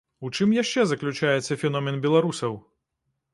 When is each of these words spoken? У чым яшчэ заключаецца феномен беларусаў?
У 0.27 0.29
чым 0.35 0.53
яшчэ 0.61 0.85
заключаецца 0.91 1.59
феномен 1.65 2.01
беларусаў? 2.07 2.57